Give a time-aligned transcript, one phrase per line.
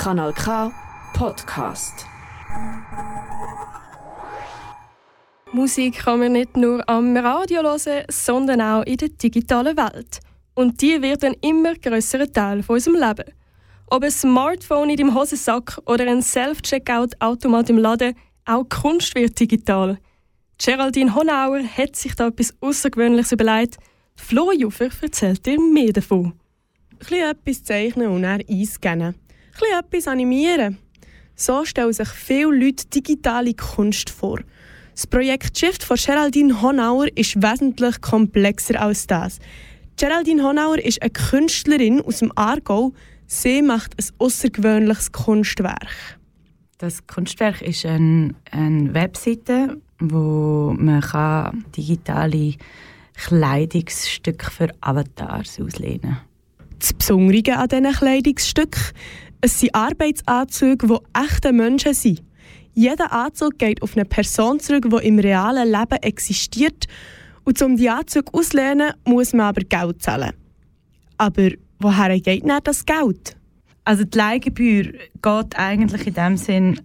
[0.00, 0.72] Kanal K
[1.12, 2.06] Podcast.
[5.52, 10.20] Musik kann man nicht nur am Radio hören, sondern auch in der digitalen Welt.
[10.54, 13.30] Und die wird ein immer grösserer Teil von unserem Leben.
[13.88, 18.14] Ob ein Smartphone in deinem Hosensack oder ein Self-Checkout-Automat im Laden,
[18.46, 19.98] auch Kunst wird digital.
[20.56, 23.76] Geraldine Honauer hat sich da etwas Außergewöhnliches überlegt.
[24.16, 26.32] Flo Juffer erzählt dir mehr davon.
[27.10, 29.14] Ein etwas zeichnen und dann einscannen.
[29.62, 30.78] Ein etwas animieren.
[31.34, 34.40] So stellen sich viele Leute digitale Kunst vor.
[34.94, 39.38] Das Projekt Shift von Geraldine Honauer ist wesentlich komplexer als das.
[39.98, 42.92] Geraldine Honauer ist eine Künstlerin aus dem Aargau.
[43.26, 46.18] Sie macht ein außergewöhnliches Kunstwerk.
[46.78, 52.54] Das Kunstwerk ist eine, eine Webseite, wo man kann digitale
[53.14, 56.18] Kleidungsstücke für Avatars auslehnen kann.
[56.78, 58.82] Das Besondere an diesen Kleidungsstücken,
[59.40, 62.22] es sind Arbeitsanzüge, die echte Menschen sind.
[62.74, 66.86] Jeder Anzug geht auf eine Person zurück, die im realen Leben existiert.
[67.44, 70.32] Und um die Anzüge auszulehnen, muss man aber Geld zahlen.
[71.16, 73.36] Aber woher geht denn das Geld?
[73.84, 74.84] Also die Leihgebühr
[75.22, 76.80] geht eigentlich in dem Sinn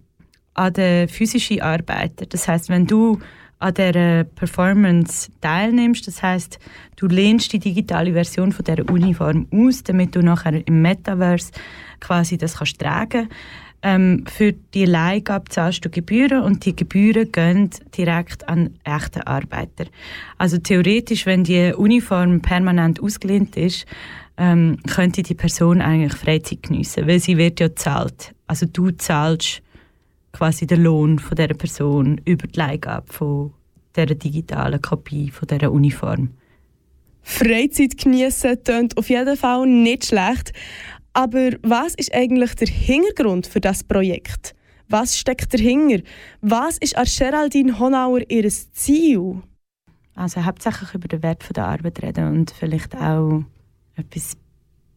[0.54, 2.26] an den physischen Arbeiter.
[2.26, 3.20] Das heißt, wenn du
[3.58, 6.58] an der Performance teilnimmst, das heißt,
[6.96, 11.52] du lehnst die digitale Version von der Uniform aus, damit du nachher im Metaverse
[12.00, 13.28] quasi das kannst tragen.
[13.82, 19.86] Ähm, für die Leihgabe zahlst du Gebühren und die Gebühren gehen direkt an echte Arbeiter.
[20.38, 23.86] Also theoretisch, wenn die Uniform permanent ausgelehnt ist,
[24.38, 28.34] ähm, könnte die Person eigentlich Freizeit geniessen, weil sie wird ja zahlt.
[28.46, 29.62] Also du zahlst
[30.36, 33.54] quasi den Lohn von der Person über die Leihgabe von
[33.94, 36.30] der digitalen Kopie von der Uniform.
[37.22, 40.52] Freizeit genießen klingt auf jeden Fall nicht schlecht.
[41.14, 44.54] Aber was ist eigentlich der Hintergrund für das Projekt?
[44.88, 46.04] Was steckt dahinter?
[46.42, 49.42] Was ist an Geraldine Honauer ihr Ziel?
[50.14, 53.42] Also hauptsächlich über den Wert der Arbeit reden und vielleicht auch
[53.96, 54.36] etwas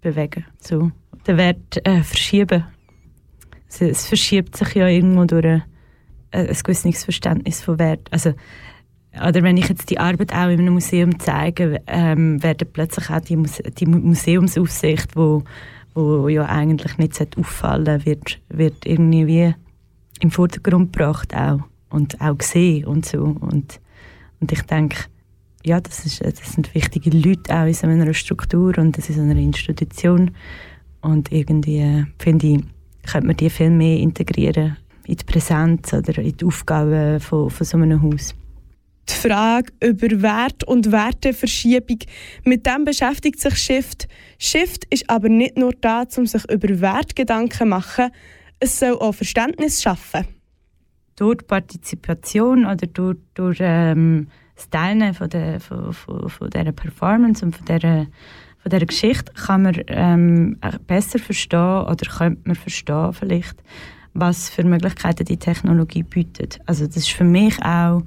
[0.01, 0.45] bewegen.
[0.59, 0.91] So.
[1.25, 2.65] Den Wert äh, verschieben.
[3.69, 5.63] Es verschiebt sich ja irgendwo durch ein,
[6.31, 8.07] ein gewisses Verständnis von Wert.
[8.11, 8.33] Also,
[9.13, 13.21] oder wenn ich jetzt die Arbeit auch in einem Museum zeige, ähm, werden plötzlich auch
[13.21, 15.43] die, Muse die Museumsaufsicht, wo,
[15.93, 19.55] wo ja eigentlich nicht auffallen wird, wird irgendwie wie
[20.19, 23.79] im Vordergrund gebracht auch und auch gesehen und so und,
[24.39, 25.05] und ich denke,
[25.65, 29.19] ja, das, ist, das sind wichtige Leute auch in so einer Struktur und das ist
[29.19, 30.31] eine Institution.
[31.01, 32.63] Und irgendwie finde ich,
[33.11, 37.65] könnte man die viel mehr integrieren in die Präsenz oder in die Aufgaben von, von
[37.65, 38.35] so einem Haus.
[39.09, 41.97] Die Frage über Wert und Werteverschiebung,
[42.43, 44.07] mit dem beschäftigt sich Shift.
[44.37, 48.11] Shift ist aber nicht nur da, um sich über Wert Gedanken zu machen,
[48.59, 50.25] es soll auch Verständnis schaffen.
[51.15, 57.43] Durch Partizipation oder durch, durch ähm, das Teilen von, der, von, von, von dieser Performance
[57.43, 58.05] und von dieser,
[58.61, 63.63] von dieser Geschichte kann man ähm, besser verstehen oder könnte man verstehen vielleicht,
[64.13, 66.59] was für Möglichkeiten die Technologie bietet.
[66.65, 68.03] Also das ist für mich auch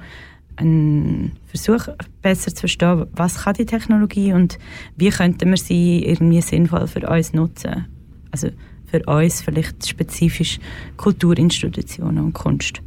[0.56, 1.88] ein Versuch,
[2.20, 4.58] besser zu verstehen, was kann die Technologie und
[4.96, 7.86] wie könnte man sie irgendwie sinnvoll für uns nutzen.
[8.30, 8.48] Also
[8.86, 10.58] für uns vielleicht spezifisch
[10.98, 12.82] Kulturinstitutionen und Kunst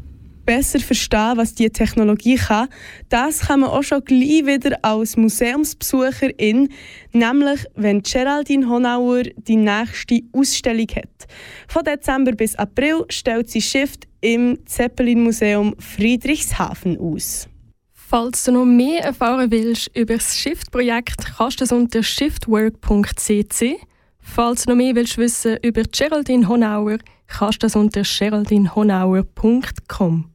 [0.45, 2.67] besser verstehen, was die Technologie kann,
[3.09, 6.69] das kann man auch schon gleich wieder als Museumsbesucherin,
[7.11, 11.27] nämlich wenn Geraldine Honauer die nächste Ausstellung hat.
[11.67, 17.47] Von Dezember bis April stellt sie Shift im Zeppelin-Museum Friedrichshafen aus.
[17.91, 23.77] Falls du noch mehr erfahren willst über das Shift-Projekt, kannst du es unter shiftwork.cc.
[24.19, 30.34] Falls du noch mehr willst wissen über Geraldine Honauer, kannst du das unter geraldinehonauer.com.